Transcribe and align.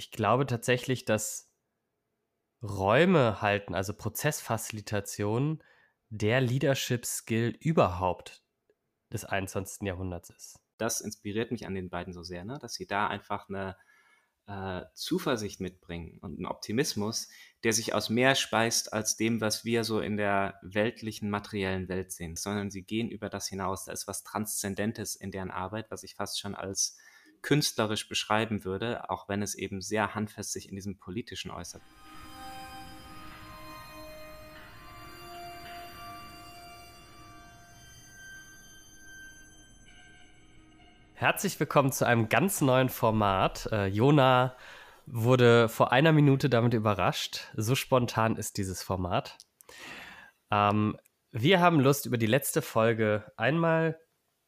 ich 0.00 0.10
glaube 0.10 0.46
tatsächlich, 0.46 1.04
dass 1.04 1.52
Räume 2.62 3.42
halten, 3.42 3.74
also 3.74 3.92
Prozessfacilitation, 3.92 5.62
der 6.08 6.40
Leadership 6.40 7.04
Skill 7.04 7.54
überhaupt 7.60 8.42
des 9.12 9.26
21. 9.26 9.86
Jahrhunderts 9.86 10.30
ist. 10.30 10.58
Das 10.78 11.02
inspiriert 11.02 11.50
mich 11.52 11.66
an 11.66 11.74
den 11.74 11.90
beiden 11.90 12.14
so 12.14 12.22
sehr, 12.22 12.46
ne? 12.46 12.58
dass 12.58 12.72
sie 12.72 12.86
da 12.86 13.08
einfach 13.08 13.50
eine 13.50 13.76
äh, 14.46 14.86
Zuversicht 14.94 15.60
mitbringen 15.60 16.16
und 16.22 16.38
einen 16.38 16.46
Optimismus, 16.46 17.28
der 17.62 17.74
sich 17.74 17.92
aus 17.92 18.08
mehr 18.08 18.36
speist 18.36 18.94
als 18.94 19.18
dem, 19.18 19.42
was 19.42 19.66
wir 19.66 19.84
so 19.84 20.00
in 20.00 20.16
der 20.16 20.58
weltlichen, 20.62 21.28
materiellen 21.28 21.90
Welt 21.90 22.10
sehen, 22.10 22.36
sondern 22.36 22.70
sie 22.70 22.84
gehen 22.84 23.10
über 23.10 23.28
das 23.28 23.48
hinaus. 23.48 23.84
Da 23.84 23.92
ist 23.92 24.08
was 24.08 24.22
Transzendentes 24.22 25.14
in 25.14 25.30
deren 25.30 25.50
Arbeit, 25.50 25.90
was 25.90 26.04
ich 26.04 26.14
fast 26.14 26.40
schon 26.40 26.54
als 26.54 26.96
künstlerisch 27.42 28.08
beschreiben 28.08 28.64
würde, 28.64 29.08
auch 29.10 29.28
wenn 29.28 29.42
es 29.42 29.54
eben 29.54 29.80
sehr 29.80 30.14
handfest 30.14 30.52
sich 30.52 30.68
in 30.68 30.76
diesem 30.76 30.98
politischen 30.98 31.50
äußert. 31.50 31.82
Herzlich 41.14 41.60
willkommen 41.60 41.92
zu 41.92 42.06
einem 42.06 42.30
ganz 42.30 42.62
neuen 42.62 42.88
Format. 42.88 43.68
Äh, 43.72 43.88
Jona 43.88 44.56
wurde 45.04 45.68
vor 45.68 45.92
einer 45.92 46.12
Minute 46.12 46.48
damit 46.48 46.72
überrascht. 46.72 47.50
So 47.54 47.74
spontan 47.74 48.36
ist 48.36 48.56
dieses 48.56 48.82
Format. 48.82 49.36
Ähm, 50.50 50.96
wir 51.30 51.60
haben 51.60 51.78
Lust, 51.78 52.06
über 52.06 52.16
die 52.16 52.26
letzte 52.26 52.62
Folge 52.62 53.30
einmal, 53.36 54.00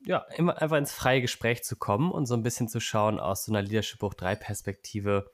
ja, 0.05 0.19
immer 0.37 0.61
einfach 0.61 0.77
ins 0.77 0.93
freie 0.93 1.21
Gespräch 1.21 1.65
zu 1.65 1.77
kommen 1.77 2.11
und 2.11 2.27
so 2.27 2.35
ein 2.35 2.43
bisschen 2.43 2.69
zu 2.69 2.81
schauen 2.81 3.21
aus 3.21 3.45
so 3.45 3.53
einer 3.53 3.63
Leadership 3.63 4.01
Buch 4.01 4.15
3 4.15 4.37
Perspektive. 4.37 5.31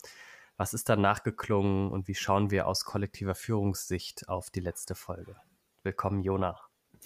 Was 0.57 0.75
ist 0.75 0.89
da 0.89 0.97
nachgeklungen 0.97 1.91
und 1.91 2.09
wie 2.09 2.15
schauen 2.15 2.51
wir 2.51 2.67
aus 2.67 2.85
kollektiver 2.85 3.35
Führungssicht 3.35 4.29
auf 4.29 4.51
die 4.51 4.61
letzte 4.61 4.95
Folge? 4.95 5.37
Willkommen, 5.83 6.23
Jona. 6.23 6.59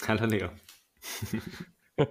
Hallo, 0.07 0.27
Leo. 0.27 0.49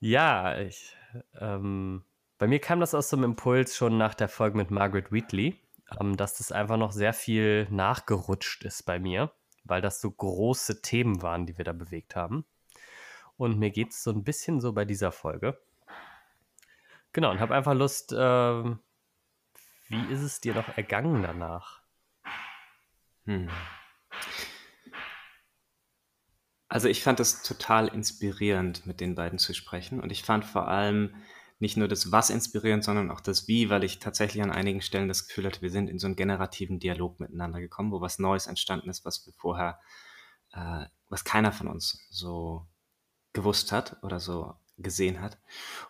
Ja, 0.00 0.58
ich, 0.60 0.96
ähm, 1.40 2.04
bei 2.38 2.46
mir 2.46 2.60
kam 2.60 2.78
das 2.78 2.94
aus 2.94 3.10
so 3.10 3.16
einem 3.16 3.24
Impuls 3.32 3.76
schon 3.76 3.98
nach 3.98 4.14
der 4.14 4.28
Folge 4.28 4.56
mit 4.56 4.70
Margaret 4.70 5.10
Wheatley, 5.10 5.60
ähm, 6.00 6.16
dass 6.16 6.38
das 6.38 6.52
einfach 6.52 6.76
noch 6.76 6.92
sehr 6.92 7.12
viel 7.12 7.66
nachgerutscht 7.70 8.64
ist 8.64 8.84
bei 8.84 9.00
mir, 9.00 9.32
weil 9.64 9.80
das 9.80 10.00
so 10.00 10.10
große 10.10 10.82
Themen 10.82 11.20
waren, 11.22 11.46
die 11.46 11.58
wir 11.58 11.64
da 11.64 11.72
bewegt 11.72 12.14
haben. 12.14 12.44
Und 13.38 13.58
mir 13.58 13.70
geht 13.70 13.92
es 13.92 14.02
so 14.02 14.10
ein 14.10 14.24
bisschen 14.24 14.60
so 14.60 14.72
bei 14.72 14.84
dieser 14.84 15.12
Folge. 15.12 15.58
Genau, 17.12 17.30
und 17.30 17.40
habe 17.40 17.54
einfach 17.54 17.72
Lust, 17.72 18.12
äh, 18.12 18.16
wie 19.88 20.04
ist 20.10 20.20
es 20.20 20.40
dir 20.40 20.54
noch 20.54 20.76
ergangen 20.76 21.22
danach? 21.22 21.80
Hm. 23.24 23.48
Also 26.68 26.88
ich 26.88 27.02
fand 27.02 27.20
es 27.20 27.42
total 27.42 27.88
inspirierend, 27.88 28.84
mit 28.86 29.00
den 29.00 29.14
beiden 29.14 29.38
zu 29.38 29.54
sprechen. 29.54 30.00
Und 30.00 30.10
ich 30.10 30.24
fand 30.24 30.44
vor 30.44 30.68
allem 30.68 31.14
nicht 31.60 31.76
nur 31.76 31.88
das 31.88 32.10
Was 32.10 32.30
inspirierend, 32.30 32.84
sondern 32.84 33.10
auch 33.10 33.20
das 33.20 33.46
Wie, 33.46 33.70
weil 33.70 33.84
ich 33.84 34.00
tatsächlich 34.00 34.42
an 34.42 34.50
einigen 34.50 34.82
Stellen 34.82 35.08
das 35.08 35.28
Gefühl 35.28 35.46
hatte, 35.46 35.62
wir 35.62 35.70
sind 35.70 35.88
in 35.88 36.00
so 36.00 36.06
einen 36.06 36.16
generativen 36.16 36.80
Dialog 36.80 37.20
miteinander 37.20 37.60
gekommen, 37.60 37.92
wo 37.92 38.00
was 38.00 38.18
Neues 38.18 38.48
entstanden 38.48 38.90
ist, 38.90 39.04
was 39.04 39.24
wir 39.26 39.32
vorher, 39.32 39.80
äh, 40.52 40.86
was 41.08 41.24
keiner 41.24 41.52
von 41.52 41.68
uns 41.68 42.06
so 42.10 42.66
gewusst 43.32 43.72
hat 43.72 43.96
oder 44.02 44.20
so 44.20 44.54
gesehen 44.78 45.20
hat. 45.20 45.38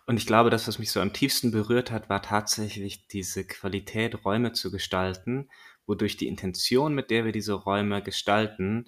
Und 0.07 0.17
ich 0.17 0.25
glaube, 0.25 0.49
das, 0.49 0.67
was 0.67 0.79
mich 0.79 0.91
so 0.91 0.99
am 0.99 1.13
tiefsten 1.13 1.51
berührt 1.51 1.91
hat, 1.91 2.09
war 2.09 2.21
tatsächlich 2.21 3.07
diese 3.07 3.45
Qualität, 3.45 4.25
Räume 4.25 4.53
zu 4.53 4.71
gestalten, 4.71 5.49
wodurch 5.85 6.17
die 6.17 6.27
Intention, 6.27 6.93
mit 6.93 7.11
der 7.11 7.25
wir 7.25 7.31
diese 7.31 7.53
Räume 7.53 8.01
gestalten, 8.01 8.85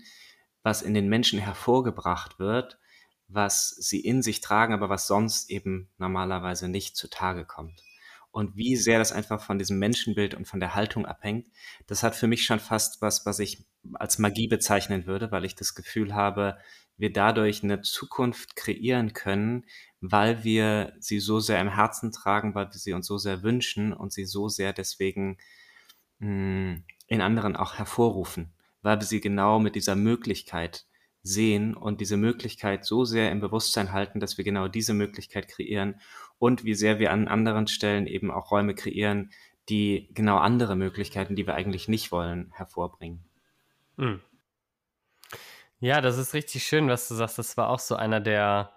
was 0.64 0.82
in 0.82 0.94
den 0.94 1.08
Menschen 1.08 1.40
hervorgebracht 1.40 2.40
wird, 2.40 2.80
was 3.28 3.70
sie 3.70 4.00
in 4.00 4.22
sich 4.22 4.42
tragen, 4.42 4.74
aber 4.74 4.90
was 4.90 5.08
sonst 5.08 5.50
eben 5.50 5.90
normalerweise 5.98 6.68
nicht 6.68 6.96
zutage 6.96 7.46
kommt. 7.46 7.82
Und 8.32 8.56
wie 8.56 8.78
sehr 8.78 8.98
das 8.98 9.12
einfach 9.12 9.42
von 9.42 9.60
diesem 9.60 9.78
Menschenbild 9.78 10.36
und 10.36 10.48
von 10.48 10.60
der 10.62 10.74
Haltung 10.74 11.06
abhängt, 11.06 11.48
das 11.88 12.02
hat 12.02 12.16
für 12.16 12.28
mich 12.28 12.46
schon 12.46 12.60
fast 12.60 13.02
was, 13.02 13.26
was 13.26 13.40
ich 13.40 13.66
als 13.94 14.20
Magie 14.20 14.48
bezeichnen 14.48 15.06
würde, 15.06 15.32
weil 15.32 15.44
ich 15.44 15.56
das 15.56 15.76
Gefühl 15.76 16.16
habe, 16.16 16.58
wir 17.02 17.12
dadurch 17.12 17.64
eine 17.64 17.82
Zukunft 17.82 18.56
kreieren 18.56 19.14
können, 19.14 19.66
weil 20.00 20.44
wir 20.44 20.94
sie 21.00 21.20
so 21.20 21.40
sehr 21.40 21.60
im 21.60 21.74
Herzen 21.74 22.12
tragen, 22.12 22.56
weil 22.56 22.68
wir 22.68 22.80
sie 22.80 22.94
uns 22.94 23.08
so 23.08 23.18
sehr 23.18 23.44
wünschen 23.44 23.92
und 23.94 24.14
sie 24.14 24.26
so 24.26 24.48
sehr 24.48 24.72
deswegen 24.72 25.38
mh, 26.20 26.28
hm, 26.28 26.84
in 27.08 27.22
anderen 27.22 27.58
auch 27.58 27.76
hervorrufen 27.76 28.54
weil 28.82 29.00
wir 29.00 29.06
sie 29.06 29.22
genau 29.22 29.60
mit 29.60 29.76
dieser 29.76 29.96
Möglichkeit 29.96 30.86
sehen 31.24 31.76
und 31.76 32.02
diese 32.02 32.18
Möglichkeit 32.18 32.84
so 32.84 33.06
sehr 33.06 33.32
im 33.32 33.42
Bewusstsein 33.42 33.92
halten, 33.92 34.20
dass 34.20 34.38
wir 34.38 34.46
genau 34.46 34.68
diese 34.68 34.94
Möglichkeit 34.94 35.48
kreieren 35.48 35.96
und 36.40 36.64
wie 36.64 36.74
sehr 36.74 36.98
wir 37.00 37.12
an 37.12 37.28
anderen 37.28 37.68
Stellen 37.68 38.08
eben 38.08 38.32
auch 38.32 38.52
Räume 38.52 38.74
kreieren, 38.74 39.32
die 39.70 40.10
genau 40.14 40.38
andere 40.38 40.76
Möglichkeiten, 40.76 41.36
die 41.36 41.46
wir 41.46 41.54
eigentlich 41.54 41.88
nicht 41.88 42.12
wollen, 42.12 42.52
hervorbringen. 42.56 43.24
Hm. 43.98 44.20
Ja, 45.82 46.00
das 46.00 46.18
ist 46.18 46.34
richtig 46.34 46.64
schön, 46.64 46.88
was 46.88 47.08
du 47.08 47.16
sagst. 47.16 47.38
Das 47.38 47.58
war 47.58 47.70
auch 47.70 47.80
so 47.80 47.96
einer 47.96 48.22
der, 48.22 48.74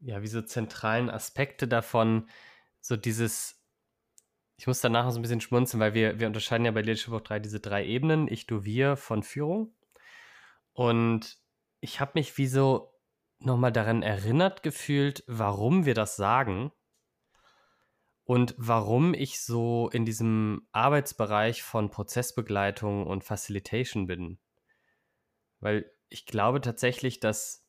ja, 0.00 0.22
wie 0.22 0.26
so 0.26 0.42
zentralen 0.42 1.08
Aspekte 1.08 1.66
davon, 1.68 2.28
so 2.80 2.96
dieses 2.96 3.58
ich 4.58 4.66
muss 4.66 4.80
danach 4.80 5.04
noch 5.04 5.12
so 5.12 5.20
ein 5.20 5.22
bisschen 5.22 5.40
schmunzeln, 5.40 5.80
weil 5.80 5.94
wir, 5.94 6.18
wir 6.18 6.26
unterscheiden 6.26 6.64
ja 6.66 6.72
bei 6.72 6.80
Leadership 6.82 7.14
of 7.14 7.22
3 7.22 7.38
diese 7.38 7.60
drei 7.60 7.86
Ebenen, 7.86 8.26
ich, 8.26 8.46
du, 8.46 8.64
wir 8.64 8.96
von 8.96 9.22
Führung. 9.22 9.72
Und 10.72 11.38
ich 11.80 12.00
habe 12.00 12.12
mich 12.14 12.36
wie 12.38 12.48
so 12.48 12.92
nochmal 13.38 13.70
daran 13.70 14.02
erinnert 14.02 14.64
gefühlt, 14.64 15.22
warum 15.28 15.86
wir 15.86 15.94
das 15.94 16.16
sagen 16.16 16.72
und 18.24 18.56
warum 18.58 19.14
ich 19.14 19.40
so 19.40 19.90
in 19.92 20.04
diesem 20.04 20.66
Arbeitsbereich 20.72 21.62
von 21.62 21.90
Prozessbegleitung 21.90 23.06
und 23.06 23.22
Facilitation 23.22 24.08
bin. 24.08 24.38
Weil 25.60 25.90
ich 26.08 26.26
glaube 26.26 26.60
tatsächlich, 26.60 27.20
dass 27.20 27.64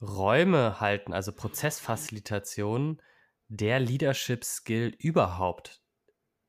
Räume 0.00 0.80
halten, 0.80 1.12
also 1.12 1.32
Prozessfacilitation, 1.32 3.00
der 3.48 3.80
Leadership 3.80 4.44
Skill 4.44 4.94
überhaupt 4.98 5.82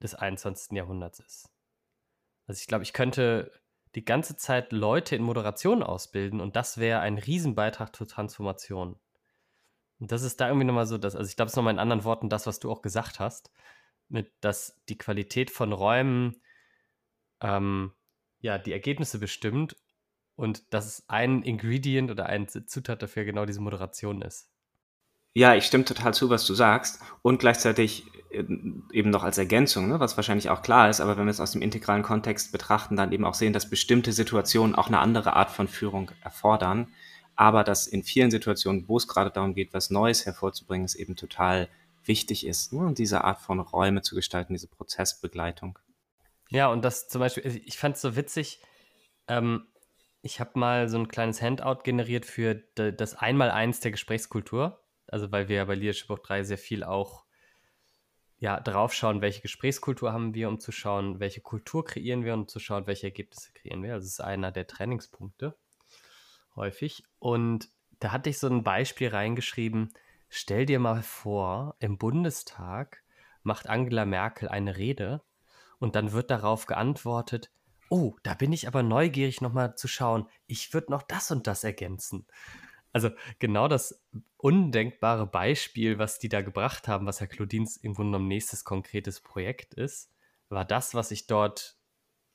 des 0.02 0.16
21. 0.16 0.76
Jahrhunderts 0.76 1.20
ist. 1.20 1.50
Also 2.48 2.60
ich 2.60 2.68
glaube, 2.68 2.84
ich 2.84 2.94
könnte 2.94 3.52
die 3.96 4.06
ganze 4.06 4.36
Zeit 4.36 4.72
Leute 4.72 5.16
in 5.16 5.24
Moderation 5.24 5.84
ausbilden 5.84 6.42
und 6.42 6.56
das 6.56 6.78
wäre 6.78 7.02
ein 7.02 7.18
Riesenbeitrag 7.18 7.96
zur 7.96 8.08
Transformation. 8.08 9.00
Und 10.00 10.12
das 10.12 10.24
ist 10.24 10.42
da 10.42 10.48
irgendwie 10.48 10.66
nochmal 10.66 10.88
so, 10.88 10.98
dass, 10.98 11.16
also 11.16 11.30
ich 11.30 11.36
glaube, 11.36 11.48
es 11.48 11.54
ist 11.54 11.58
nochmal 11.58 11.74
in 11.74 11.80
anderen 11.80 12.04
Worten 12.04 12.30
das, 12.30 12.48
was 12.48 12.60
du 12.60 12.72
auch 12.72 12.82
gesagt 12.82 13.20
hast, 13.20 13.52
mit, 14.10 14.34
dass 14.42 14.82
die 14.90 14.98
Qualität 14.98 15.52
von 15.52 15.72
Räumen 15.72 16.42
ähm, 17.42 17.94
ja 18.40 18.58
die 18.58 18.74
Ergebnisse 18.74 19.20
bestimmt 19.20 19.76
und 20.36 20.74
dass 20.74 21.08
ein 21.08 21.44
Ingredient 21.44 22.12
oder 22.12 22.28
ein 22.28 22.48
Zutat 22.48 23.02
dafür 23.02 23.26
genau 23.26 23.46
diese 23.46 23.62
Moderation 23.62 24.22
ist. 24.22 24.50
Ja, 25.36 25.56
ich 25.56 25.66
stimme 25.66 25.86
total 25.86 26.14
zu, 26.14 26.30
was 26.30 26.46
du 26.46 26.54
sagst. 26.54 27.02
Und 27.24 27.40
gleichzeitig 27.40 28.06
äh, 28.30 28.44
eben 28.92 29.10
noch 29.10 29.24
als 29.24 29.38
Ergänzung, 29.38 29.88
ne, 29.88 30.00
was 30.00 30.16
wahrscheinlich 30.16 30.50
auch 30.50 30.62
klar 30.62 30.90
ist, 30.90 31.02
aber 31.02 31.18
wenn 31.18 31.26
wir 31.26 31.32
es 31.32 31.40
aus 31.40 31.52
dem 31.52 31.62
integralen 31.62 32.04
Kontext 32.04 32.52
betrachten, 32.52 32.96
dann 32.96 33.12
eben 33.12 33.26
auch 33.26 33.34
sehen, 33.34 33.54
dass 33.54 33.70
bestimmte 33.70 34.14
Situationen 34.14 34.76
auch 34.76 34.88
eine 34.88 35.00
andere 35.00 35.34
Art 35.34 35.50
von 35.50 35.68
Führung 35.68 36.12
erfordern. 36.24 36.94
Aber 37.36 37.64
dass 37.64 37.88
in 37.88 38.04
vielen 38.04 38.30
Situationen, 38.30 38.88
wo 38.88 38.98
es 38.98 39.08
gerade 39.08 39.32
darum 39.32 39.56
geht, 39.56 39.74
was 39.74 39.90
Neues 39.90 40.26
hervorzubringen, 40.28 40.86
es 40.86 40.94
eben 40.94 41.16
total 41.16 41.68
wichtig 42.06 42.46
ist, 42.46 42.74
ne, 42.74 42.94
diese 42.96 43.24
Art 43.24 43.40
von 43.40 43.60
Räume 43.60 44.04
zu 44.04 44.14
gestalten, 44.14 44.54
diese 44.54 44.68
Prozessbegleitung. 44.68 45.80
Ja, 46.50 46.68
und 46.68 46.86
das 46.86 47.08
zum 47.08 47.20
Beispiel, 47.20 47.62
ich 47.66 47.78
fand 47.80 47.96
es 47.96 48.02
so 48.02 48.16
witzig, 48.16 48.60
ähm, 49.28 49.66
ich 50.24 50.40
habe 50.40 50.58
mal 50.58 50.90
so 50.90 50.98
ein 50.98 51.08
kleines 51.08 51.42
Handout 51.42 51.84
generiert 51.84 52.26
für 52.26 52.56
das 52.56 53.14
Einmaleins 53.14 53.80
der 53.82 53.92
Gesprächskultur 53.92 54.84
also 55.14 55.32
weil 55.32 55.48
wir 55.48 55.58
ja 55.58 55.66
bei 55.66 55.76
Leadership 55.76 56.10
auch 56.10 56.20
3 56.20 56.44
sehr 56.44 56.58
viel 56.58 56.84
auch 56.84 57.26
ja, 58.38 58.60
drauf 58.60 58.94
schauen, 58.94 59.22
welche 59.22 59.42
Gesprächskultur 59.42 60.12
haben 60.12 60.34
wir, 60.34 60.50
um 60.50 60.60
zu 60.60 60.72
schauen, 60.72 61.20
welche 61.20 61.40
Kultur 61.40 61.86
kreieren 61.86 62.26
wir 62.26 62.34
und 62.34 62.42
um 62.42 62.48
zu 62.48 62.60
schauen, 62.60 62.88
welche 62.88 63.08
Ergebnisse 63.08 63.54
kreieren 63.54 63.84
wir. 63.84 63.94
Also 63.94 64.06
das 64.06 64.14
ist 64.14 64.22
einer 64.22 64.52
der 64.52 64.68
Trainingspunkte 64.68 65.56
häufig. 66.56 67.04
Und 67.20 67.70
da 68.00 68.12
hatte 68.12 68.30
ich 68.30 68.40
so 68.40 68.48
ein 68.48 68.64
Beispiel 68.64 69.10
reingeschrieben, 69.10 69.94
stell 70.28 70.66
dir 70.66 70.80
mal 70.80 71.04
vor, 71.04 71.76
im 71.80 71.98
Bundestag 71.98 73.04
macht 73.44 73.70
Angela 73.70 74.04
Merkel 74.04 74.50
eine 74.50 74.76
Rede 74.78 75.22
und 75.80 75.96
dann 75.96 76.12
wird 76.12 76.30
darauf 76.32 76.66
geantwortet, 76.66 77.50
oh, 77.94 78.16
da 78.24 78.34
bin 78.34 78.52
ich 78.52 78.68
aber 78.68 78.82
neugierig 78.82 79.40
nochmal 79.40 79.76
zu 79.76 79.88
schauen, 79.88 80.28
ich 80.48 80.74
würde 80.74 80.92
noch 80.92 81.04
das 81.04 81.30
und 81.30 81.46
das 81.46 81.64
ergänzen. 81.64 82.26
also 82.92 83.12
genau 83.38 83.68
das 83.68 84.04
undenkbare 84.38 85.28
Beispiel, 85.28 86.00
was 86.00 86.18
die 86.18 86.28
da 86.28 86.42
gebracht 86.42 86.88
haben, 86.88 87.06
was 87.06 87.20
Herr 87.20 87.28
Claudins 87.28 87.78
im 87.78 87.94
Grunde 87.94 88.14
genommen 88.14 88.30
nächstes 88.30 88.64
konkretes 88.64 89.22
Projekt 89.22 89.76
ist, 89.76 90.12
war 90.50 90.66
das, 90.66 90.96
was 90.96 91.12
ich 91.12 91.28
dort 91.28 91.78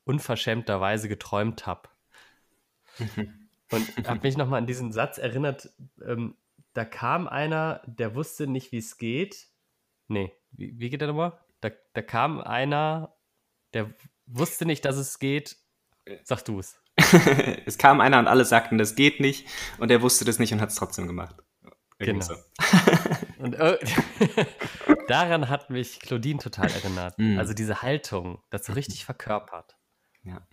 unverschämterweise 0.05 1.09
geträumt 1.09 1.65
habe. 1.65 1.89
Und 3.71 4.07
habe 4.07 4.21
mich 4.23 4.37
nochmal 4.37 4.59
an 4.59 4.65
diesen 4.65 4.93
Satz 4.93 5.17
erinnert, 5.17 5.69
ähm, 6.01 6.37
da 6.73 6.85
kam 6.85 7.27
einer, 7.27 7.81
der 7.85 8.15
wusste 8.15 8.47
nicht, 8.47 8.71
wie 8.71 8.77
es 8.77 8.97
geht. 8.97 9.49
Nee, 10.07 10.33
wie, 10.51 10.79
wie 10.79 10.89
geht 10.89 11.01
der 11.01 11.09
nochmal? 11.09 11.37
Da, 11.59 11.69
da 11.93 12.01
kam 12.01 12.39
einer, 12.39 13.13
der 13.73 13.93
wusste 14.29 14.65
nicht, 14.65 14.85
dass 14.85 14.95
es 14.97 15.19
geht. 15.19 15.57
Sag 16.23 16.43
du 16.45 16.59
es. 16.59 16.79
es 17.65 17.77
kam 17.77 18.01
einer 18.01 18.19
und 18.19 18.27
alle 18.27 18.45
sagten, 18.45 18.77
das 18.77 18.95
geht 18.95 19.19
nicht. 19.19 19.47
Und 19.77 19.91
er 19.91 20.01
wusste 20.01 20.25
das 20.25 20.39
nicht 20.39 20.53
und 20.53 20.61
hat 20.61 20.69
es 20.69 20.75
trotzdem 20.75 21.07
gemacht. 21.07 21.35
Irgendwie 21.99 22.25
genau. 22.25 22.25
So. 22.25 22.35
und 23.39 23.53
äh, 23.55 23.77
daran 25.07 25.49
hat 25.49 25.69
mich 25.69 25.99
Claudine 25.99 26.39
total 26.39 26.71
erinnert. 26.71 27.17
Mm. 27.17 27.37
Also 27.37 27.53
diese 27.53 27.81
Haltung, 27.81 28.41
das 28.49 28.65
so 28.65 28.73
richtig 28.73 29.05
verkörpert. 29.05 29.77
Ja. 30.23 30.47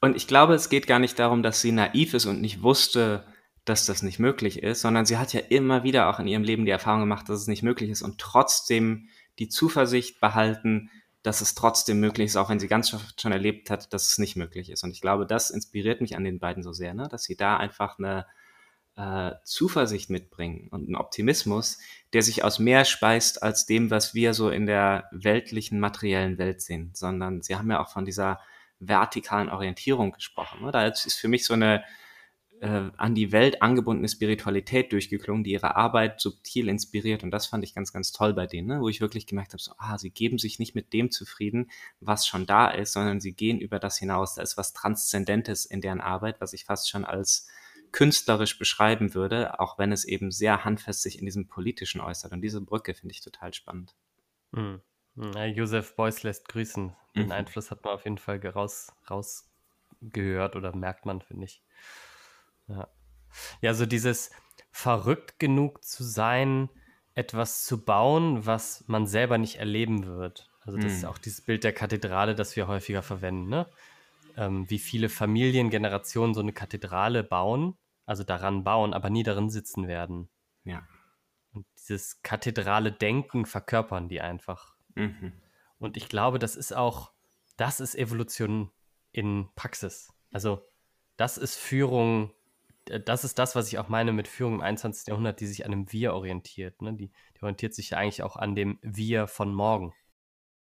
Und 0.00 0.16
ich 0.16 0.26
glaube, 0.26 0.54
es 0.54 0.68
geht 0.68 0.86
gar 0.86 0.98
nicht 0.98 1.18
darum, 1.18 1.42
dass 1.42 1.60
sie 1.60 1.72
naiv 1.72 2.14
ist 2.14 2.26
und 2.26 2.40
nicht 2.40 2.62
wusste, 2.62 3.24
dass 3.64 3.86
das 3.86 4.02
nicht 4.02 4.18
möglich 4.18 4.62
ist, 4.62 4.80
sondern 4.80 5.06
sie 5.06 5.18
hat 5.18 5.32
ja 5.32 5.40
immer 5.40 5.84
wieder 5.84 6.08
auch 6.08 6.18
in 6.18 6.26
ihrem 6.26 6.42
Leben 6.42 6.64
die 6.64 6.72
Erfahrung 6.72 7.00
gemacht, 7.00 7.28
dass 7.28 7.40
es 7.40 7.46
nicht 7.46 7.62
möglich 7.62 7.90
ist 7.90 8.02
und 8.02 8.18
trotzdem 8.18 9.08
die 9.38 9.48
Zuversicht 9.48 10.20
behalten, 10.20 10.90
dass 11.22 11.40
es 11.40 11.54
trotzdem 11.54 12.00
möglich 12.00 12.26
ist, 12.26 12.36
auch 12.36 12.48
wenn 12.48 12.58
sie 12.58 12.68
ganz 12.68 12.90
schon 12.90 13.32
erlebt 13.32 13.70
hat, 13.70 13.92
dass 13.92 14.10
es 14.10 14.18
nicht 14.18 14.36
möglich 14.36 14.70
ist. 14.70 14.82
Und 14.82 14.90
ich 14.90 15.00
glaube, 15.00 15.26
das 15.26 15.50
inspiriert 15.50 16.00
mich 16.00 16.16
an 16.16 16.24
den 16.24 16.38
beiden 16.38 16.62
so 16.62 16.72
sehr, 16.72 16.94
ne? 16.94 17.08
dass 17.08 17.24
sie 17.24 17.36
da 17.36 17.56
einfach 17.56 17.98
eine 17.98 18.26
äh, 18.96 19.32
Zuversicht 19.44 20.10
mitbringen 20.10 20.68
und 20.70 20.86
einen 20.86 20.96
Optimismus, 20.96 21.78
der 22.12 22.22
sich 22.22 22.44
aus 22.44 22.58
mehr 22.58 22.84
speist 22.84 23.42
als 23.42 23.66
dem, 23.66 23.90
was 23.90 24.14
wir 24.14 24.34
so 24.34 24.50
in 24.50 24.66
der 24.66 25.08
weltlichen, 25.12 25.80
materiellen 25.80 26.38
Welt 26.38 26.60
sehen, 26.60 26.90
sondern 26.92 27.40
sie 27.42 27.56
haben 27.56 27.70
ja 27.70 27.80
auch 27.80 27.90
von 27.90 28.04
dieser 28.04 28.40
vertikalen 28.80 29.48
Orientierung 29.48 30.12
gesprochen. 30.12 30.62
Ne? 30.62 30.72
Da 30.72 30.86
ist 30.86 31.14
für 31.14 31.28
mich 31.28 31.44
so 31.44 31.54
eine 31.54 31.84
äh, 32.62 32.92
an 32.96 33.16
die 33.16 33.32
Welt 33.32 33.60
angebundene 33.60 34.08
Spiritualität 34.08 34.92
durchgeklungen, 34.92 35.42
die 35.42 35.50
ihre 35.50 35.74
Arbeit 35.74 36.20
subtil 36.20 36.68
inspiriert. 36.68 37.24
Und 37.24 37.32
das 37.32 37.46
fand 37.46 37.64
ich 37.64 37.74
ganz, 37.74 37.92
ganz 37.92 38.12
toll 38.12 38.34
bei 38.34 38.46
denen, 38.46 38.68
ne? 38.68 38.80
wo 38.80 38.88
ich 38.88 39.00
wirklich 39.00 39.26
gemerkt 39.26 39.52
habe, 39.52 39.60
so, 39.60 39.72
ah, 39.78 39.98
sie 39.98 40.10
geben 40.10 40.38
sich 40.38 40.60
nicht 40.60 40.76
mit 40.76 40.92
dem 40.92 41.10
zufrieden, 41.10 41.72
was 41.98 42.24
schon 42.24 42.46
da 42.46 42.68
ist, 42.68 42.92
sondern 42.92 43.20
sie 43.20 43.32
gehen 43.32 43.58
über 43.58 43.80
das 43.80 43.98
hinaus. 43.98 44.36
Da 44.36 44.42
ist 44.42 44.56
was 44.56 44.72
Transzendentes 44.72 45.64
in 45.64 45.80
deren 45.80 46.00
Arbeit, 46.00 46.40
was 46.40 46.52
ich 46.52 46.64
fast 46.64 46.88
schon 46.88 47.04
als 47.04 47.48
künstlerisch 47.90 48.56
beschreiben 48.56 49.12
würde, 49.12 49.58
auch 49.58 49.76
wenn 49.76 49.90
es 49.90 50.04
eben 50.04 50.30
sehr 50.30 50.64
handfest 50.64 51.02
sich 51.02 51.18
in 51.18 51.26
diesem 51.26 51.48
Politischen 51.48 52.00
äußert. 52.00 52.30
Und 52.30 52.42
diese 52.42 52.60
Brücke 52.60 52.94
finde 52.94 53.12
ich 53.12 53.22
total 53.22 53.52
spannend. 53.52 53.96
Mhm. 54.52 54.80
Ja, 55.16 55.46
Josef 55.46 55.96
Beuys 55.96 56.22
lässt 56.22 56.48
grüßen. 56.48 56.94
Den 57.16 57.26
mhm. 57.26 57.32
Einfluss 57.32 57.72
hat 57.72 57.84
man 57.84 57.94
auf 57.94 58.04
jeden 58.04 58.18
Fall 58.18 58.38
raus, 58.46 58.92
rausgehört 59.10 60.54
oder 60.54 60.76
merkt 60.76 61.06
man, 61.06 61.22
finde 61.22 61.46
ich. 61.46 61.60
Ja. 62.68 62.88
ja, 63.60 63.74
so 63.74 63.86
dieses 63.86 64.30
verrückt 64.70 65.38
genug 65.38 65.84
zu 65.84 66.04
sein, 66.04 66.70
etwas 67.14 67.64
zu 67.64 67.84
bauen, 67.84 68.46
was 68.46 68.84
man 68.86 69.06
selber 69.06 69.38
nicht 69.38 69.56
erleben 69.56 70.06
wird. 70.06 70.50
Also 70.60 70.78
das 70.78 70.92
hm. 70.92 70.98
ist 70.98 71.04
auch 71.04 71.18
dieses 71.18 71.42
Bild 71.42 71.64
der 71.64 71.72
Kathedrale, 71.72 72.34
das 72.34 72.56
wir 72.56 72.68
häufiger 72.68 73.02
verwenden, 73.02 73.48
ne? 73.48 73.68
Ähm, 74.36 74.70
wie 74.70 74.78
viele 74.78 75.10
Familiengenerationen 75.10 76.32
so 76.32 76.40
eine 76.40 76.54
Kathedrale 76.54 77.22
bauen, 77.22 77.76
also 78.06 78.24
daran 78.24 78.64
bauen, 78.64 78.94
aber 78.94 79.10
nie 79.10 79.24
darin 79.24 79.50
sitzen 79.50 79.88
werden. 79.88 80.30
Ja. 80.64 80.86
Und 81.52 81.66
dieses 81.76 82.22
kathedrale 82.22 82.92
Denken 82.92 83.44
verkörpern 83.44 84.08
die 84.08 84.22
einfach. 84.22 84.74
Mhm. 84.94 85.34
Und 85.78 85.98
ich 85.98 86.08
glaube, 86.08 86.38
das 86.38 86.56
ist 86.56 86.72
auch, 86.72 87.12
das 87.58 87.80
ist 87.80 87.94
Evolution 87.94 88.70
in 89.10 89.50
Praxis. 89.54 90.10
Also 90.30 90.66
das 91.16 91.36
ist 91.36 91.56
Führung 91.56 92.32
das 92.84 93.24
ist 93.24 93.38
das, 93.38 93.54
was 93.54 93.68
ich 93.68 93.78
auch 93.78 93.88
meine 93.88 94.12
mit 94.12 94.28
Führung 94.28 94.54
im 94.54 94.60
21. 94.60 95.08
Jahrhundert, 95.08 95.40
die 95.40 95.46
sich 95.46 95.64
an 95.64 95.70
dem 95.70 95.92
Wir 95.92 96.14
orientiert. 96.14 96.82
Ne? 96.82 96.94
Die, 96.94 97.12
die 97.36 97.42
orientiert 97.42 97.74
sich 97.74 97.90
ja 97.90 97.98
eigentlich 97.98 98.22
auch 98.22 98.36
an 98.36 98.54
dem 98.54 98.78
Wir 98.82 99.26
von 99.26 99.54
morgen. 99.54 99.94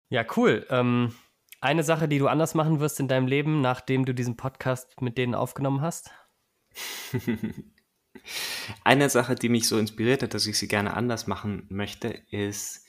Ja, 0.09 0.25
cool. 0.37 0.67
Ähm, 0.69 1.15
eine 1.61 1.85
Sache, 1.85 2.09
die 2.09 2.19
du 2.19 2.29
anders 2.29 2.55
machen 2.55 2.81
wirst 2.81 3.01
in 3.01 3.09
deinem 3.09 3.27
Leben, 3.27 3.61
nachdem 3.61 4.05
du 4.05 4.13
diesen 4.13 4.37
Podcast 4.37 5.01
mit 5.01 5.17
denen 5.17 5.35
aufgenommen 5.35 5.81
hast? 5.81 6.11
eine 8.85 9.09
Sache, 9.09 9.35
die 9.35 9.49
mich 9.49 9.69
so 9.69 9.79
inspiriert 9.79 10.23
hat, 10.23 10.35
dass 10.35 10.47
ich 10.47 10.59
sie 10.59 10.69
gerne 10.69 10.95
anders 10.95 11.27
machen 11.27 11.67
möchte, 11.71 12.09
ist 12.31 12.85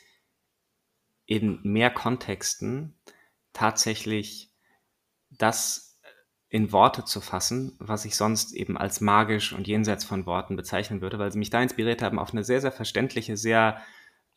in 1.25 1.59
mehr 1.63 1.91
Kontexten 1.91 2.99
tatsächlich 3.53 4.51
das 5.29 5.92
in 6.53 6.71
Worte 6.71 7.03
zu 7.03 7.19
fassen, 7.19 7.75
was 7.79 8.05
ich 8.05 8.15
sonst 8.15 8.53
eben 8.53 8.77
als 8.77 9.01
magisch 9.01 9.53
und 9.53 9.67
jenseits 9.67 10.05
von 10.05 10.27
Worten 10.27 10.55
bezeichnen 10.55 11.01
würde, 11.01 11.17
weil 11.17 11.31
sie 11.31 11.39
mich 11.39 11.49
da 11.49 11.59
inspiriert 11.59 12.03
haben 12.03 12.19
auf 12.19 12.31
eine 12.31 12.43
sehr, 12.43 12.61
sehr 12.61 12.71
verständliche, 12.71 13.37
sehr 13.37 13.81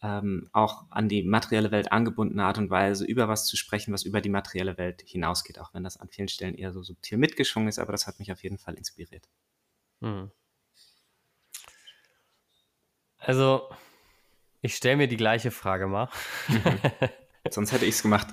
ähm, 0.00 0.48
auch 0.54 0.86
an 0.88 1.10
die 1.10 1.24
materielle 1.24 1.72
Welt 1.72 1.92
angebundene 1.92 2.42
Art 2.42 2.56
und 2.56 2.70
Weise, 2.70 3.04
über 3.04 3.28
was 3.28 3.44
zu 3.44 3.58
sprechen, 3.58 3.92
was 3.92 4.04
über 4.04 4.22
die 4.22 4.30
materielle 4.30 4.78
Welt 4.78 5.02
hinausgeht, 5.04 5.58
auch 5.58 5.74
wenn 5.74 5.84
das 5.84 5.98
an 5.98 6.08
vielen 6.08 6.28
Stellen 6.28 6.54
eher 6.54 6.72
so 6.72 6.82
subtil 6.82 7.18
mitgeschwungen 7.18 7.68
ist, 7.68 7.78
aber 7.78 7.92
das 7.92 8.06
hat 8.06 8.18
mich 8.18 8.32
auf 8.32 8.42
jeden 8.42 8.56
Fall 8.56 8.76
inspiriert. 8.76 9.28
Hm. 10.00 10.30
Also, 13.18 13.68
ich 14.62 14.74
stelle 14.74 14.96
mir 14.96 15.08
die 15.08 15.18
gleiche 15.18 15.50
Frage 15.50 15.86
mal. 15.86 16.08
Sonst 17.50 17.72
hätte 17.72 17.84
ich 17.84 17.96
es 17.96 18.00
gemacht. 18.00 18.28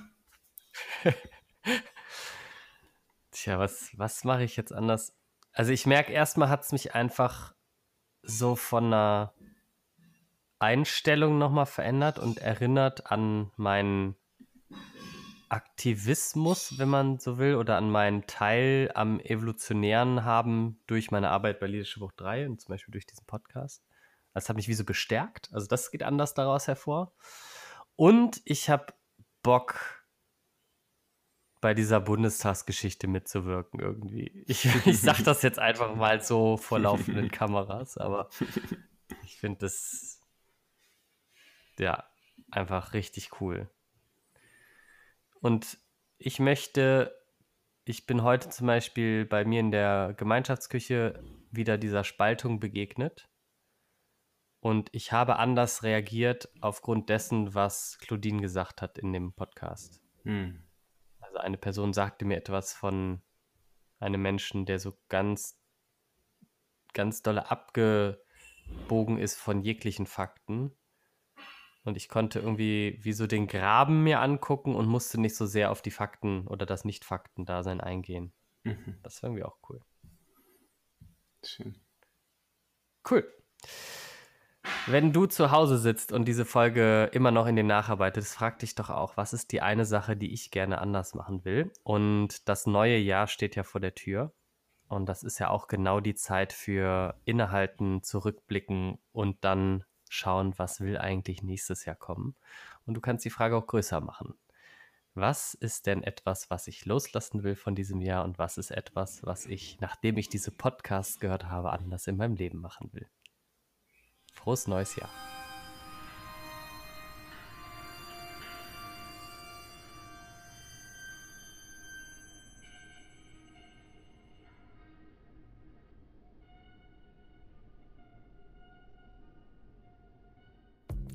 Tja, 3.43 3.59
was, 3.59 3.91
was 3.97 4.23
mache 4.23 4.45
ich 4.45 4.55
jetzt 4.55 4.71
anders? 4.71 5.13
Also 5.51 5.73
ich 5.73 5.85
merke, 5.85 6.13
erstmal 6.13 6.47
hat 6.47 6.63
es 6.63 6.71
mich 6.71 6.95
einfach 6.95 7.53
so 8.21 8.55
von 8.55 8.85
einer 8.85 9.33
Einstellung 10.59 11.39
nochmal 11.39 11.65
verändert 11.65 12.19
und 12.19 12.37
erinnert 12.37 13.11
an 13.11 13.51
meinen 13.57 14.15
Aktivismus, 15.49 16.77
wenn 16.77 16.87
man 16.87 17.19
so 17.19 17.37
will, 17.37 17.55
oder 17.55 17.75
an 17.75 17.89
meinen 17.89 18.25
Teil 18.27 18.89
am 18.95 19.19
evolutionären 19.19 20.23
haben 20.23 20.79
durch 20.87 21.11
meine 21.11 21.29
Arbeit 21.29 21.59
bei 21.59 21.67
Leadership 21.67 21.99
Buch 21.99 22.13
3 22.13 22.45
und 22.45 22.61
zum 22.61 22.71
Beispiel 22.71 22.93
durch 22.93 23.07
diesen 23.07 23.25
Podcast. 23.25 23.83
Das 24.33 24.47
hat 24.47 24.55
mich 24.55 24.69
wie 24.69 24.73
so 24.73 24.85
bestärkt. 24.85 25.49
Also 25.51 25.67
das 25.67 25.91
geht 25.91 26.03
anders 26.03 26.33
daraus 26.33 26.69
hervor. 26.69 27.11
Und 27.97 28.41
ich 28.45 28.69
habe 28.69 28.93
Bock, 29.41 30.02
bei 31.63 31.73
dieser 31.73 32.01
Bundestagsgeschichte 32.01 33.07
mitzuwirken 33.07 33.79
irgendwie. 33.79 34.43
Ich, 34.47 34.65
ich 34.85 34.99
sage 34.99 35.23
das 35.23 35.41
jetzt 35.43 35.59
einfach 35.59 35.95
mal 35.95 36.21
so 36.21 36.57
vor 36.57 36.77
laufenden 36.77 37.31
Kameras, 37.31 37.97
aber 37.97 38.27
ich 39.23 39.37
finde 39.37 39.59
das 39.59 40.19
ja 41.79 42.03
einfach 42.51 42.93
richtig 42.93 43.39
cool. 43.39 43.69
Und 45.39 45.77
ich 46.17 46.39
möchte, 46.39 47.17
ich 47.85 48.05
bin 48.05 48.23
heute 48.23 48.49
zum 48.49 48.67
Beispiel 48.67 49.23
bei 49.23 49.45
mir 49.45 49.61
in 49.61 49.71
der 49.71 50.15
Gemeinschaftsküche 50.17 51.23
wieder 51.49 51.77
dieser 51.77 52.03
Spaltung 52.03 52.59
begegnet. 52.59 53.29
Und 54.59 54.89
ich 54.91 55.13
habe 55.13 55.37
anders 55.37 55.83
reagiert 55.83 56.49
aufgrund 56.59 57.07
dessen, 57.07 57.55
was 57.55 57.99
Claudine 57.99 58.41
gesagt 58.41 58.81
hat 58.81 58.97
in 58.97 59.13
dem 59.13 59.31
Podcast. 59.31 60.01
Hm. 60.23 60.61
Eine 61.43 61.57
Person 61.57 61.93
sagte 61.93 62.23
mir 62.25 62.37
etwas 62.37 62.73
von 62.73 63.21
einem 63.99 64.21
Menschen, 64.21 64.65
der 64.65 64.79
so 64.79 64.97
ganz, 65.09 65.59
ganz 66.93 67.21
dolle 67.21 67.51
abgebogen 67.51 69.17
ist 69.19 69.35
von 69.35 69.61
jeglichen 69.61 70.05
Fakten. 70.05 70.71
Und 71.83 71.97
ich 71.97 72.07
konnte 72.07 72.39
irgendwie 72.39 72.97
wie 73.01 73.11
so 73.11 73.27
den 73.27 73.47
Graben 73.47 74.03
mir 74.03 74.21
angucken 74.21 74.73
und 74.73 74.87
musste 74.87 75.19
nicht 75.19 75.35
so 75.35 75.45
sehr 75.45 75.69
auf 75.69 75.81
die 75.81 75.91
Fakten 75.91 76.47
oder 76.47 76.65
das 76.65 76.85
Nicht-Fakten-Dasein 76.85 77.81
eingehen. 77.81 78.31
Mhm. 78.63 78.99
Das 79.03 79.21
war 79.21 79.29
irgendwie 79.29 79.43
auch 79.43 79.57
cool. 79.69 79.81
Schön. 81.43 81.75
Cool. 83.09 83.29
Wenn 84.85 85.13
du 85.13 85.27
zu 85.27 85.51
Hause 85.51 85.77
sitzt 85.77 86.11
und 86.11 86.25
diese 86.25 86.43
Folge 86.43 87.09
immer 87.13 87.31
noch 87.31 87.47
in 87.47 87.55
den 87.55 87.67
nacharbeitest, 87.67 88.35
frag 88.35 88.59
dich 88.59 88.75
doch 88.75 88.89
auch, 88.89 89.15
was 89.15 89.31
ist 89.31 89.53
die 89.53 89.61
eine 89.61 89.85
Sache, 89.85 90.17
die 90.17 90.33
ich 90.33 90.51
gerne 90.51 90.79
anders 90.79 91.13
machen 91.13 91.45
will? 91.45 91.71
Und 91.83 92.49
das 92.49 92.65
neue 92.65 92.97
Jahr 92.97 93.27
steht 93.27 93.55
ja 93.55 93.63
vor 93.63 93.79
der 93.79 93.95
Tür. 93.95 94.33
Und 94.89 95.07
das 95.07 95.23
ist 95.23 95.39
ja 95.39 95.49
auch 95.49 95.67
genau 95.67 96.01
die 96.01 96.15
Zeit 96.15 96.51
für 96.51 97.15
Innehalten, 97.23 98.03
zurückblicken 98.03 98.97
und 99.13 99.37
dann 99.45 99.85
schauen, 100.09 100.53
was 100.57 100.81
will 100.81 100.97
eigentlich 100.97 101.43
nächstes 101.43 101.85
Jahr 101.85 101.95
kommen. 101.95 102.35
Und 102.85 102.95
du 102.95 103.01
kannst 103.01 103.23
die 103.23 103.29
Frage 103.29 103.55
auch 103.55 103.67
größer 103.67 104.01
machen. 104.01 104.33
Was 105.15 105.53
ist 105.53 105.85
denn 105.85 106.03
etwas, 106.03 106.49
was 106.49 106.67
ich 106.67 106.85
loslassen 106.85 107.43
will 107.43 107.55
von 107.55 107.73
diesem 107.73 108.01
Jahr 108.01 108.25
und 108.25 108.37
was 108.37 108.57
ist 108.57 108.71
etwas, 108.71 109.23
was 109.23 109.45
ich, 109.45 109.79
nachdem 109.79 110.17
ich 110.17 110.27
diese 110.27 110.51
Podcasts 110.51 111.21
gehört 111.21 111.45
habe, 111.45 111.71
anders 111.71 112.05
in 112.07 112.17
meinem 112.17 112.35
Leben 112.35 112.59
machen 112.59 112.89
will? 112.91 113.07
Frohes 114.43 114.67
neues 114.67 114.93
Jahr. 114.97 115.09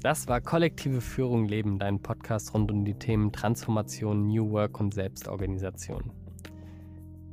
Das 0.00 0.26
war 0.26 0.40
Kollektive 0.40 1.02
Führung 1.02 1.47
Leben, 1.49 1.78
dein 1.78 2.00
Podcast 2.00 2.54
rund 2.54 2.70
um 2.70 2.87
die 2.87 2.94
Themen 2.94 3.30
Transformation, 3.30 4.28
New 4.28 4.50
Work 4.52 4.80
und 4.80 4.94
Selbstorganisation. 4.94 6.12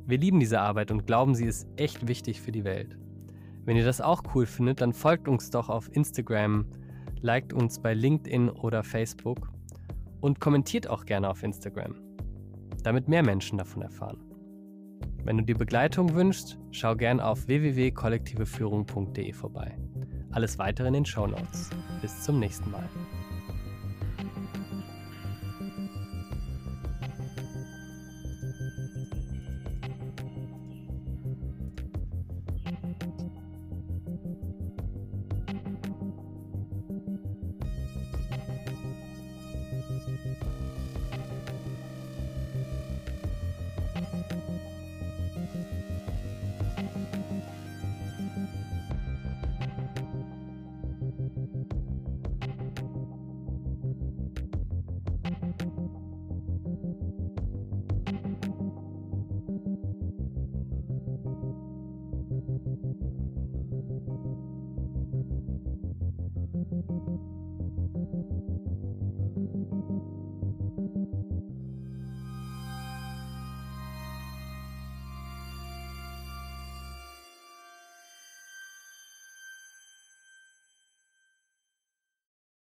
Wir 0.04 0.18
lieben 0.18 0.40
diese 0.40 0.60
Arbeit 0.60 0.90
und 0.90 1.06
glauben, 1.06 1.34
sie 1.34 1.46
ist 1.46 1.66
echt 1.76 2.06
wichtig 2.06 2.42
für 2.42 2.52
die 2.52 2.64
Welt. 2.64 2.98
Wenn 3.66 3.76
ihr 3.76 3.84
das 3.84 4.00
auch 4.00 4.22
cool 4.34 4.46
findet, 4.46 4.80
dann 4.80 4.92
folgt 4.92 5.26
uns 5.26 5.50
doch 5.50 5.68
auf 5.68 5.94
Instagram, 5.94 6.66
liked 7.20 7.52
uns 7.52 7.80
bei 7.80 7.94
LinkedIn 7.94 8.48
oder 8.48 8.84
Facebook 8.84 9.50
und 10.20 10.40
kommentiert 10.40 10.88
auch 10.88 11.04
gerne 11.04 11.28
auf 11.28 11.42
Instagram, 11.42 11.96
damit 12.84 13.08
mehr 13.08 13.24
Menschen 13.24 13.58
davon 13.58 13.82
erfahren. 13.82 14.22
Wenn 15.24 15.38
du 15.38 15.42
dir 15.42 15.56
Begleitung 15.56 16.14
wünschst, 16.14 16.56
schau 16.70 16.94
gern 16.94 17.18
auf 17.18 17.48
www.kollektiveführung.de 17.48 19.32
vorbei. 19.32 19.76
Alles 20.30 20.58
weitere 20.60 20.86
in 20.86 20.94
den 20.94 21.04
Show 21.04 21.26
Notes. 21.26 21.70
Bis 22.00 22.22
zum 22.22 22.38
nächsten 22.38 22.70
Mal. 22.70 22.88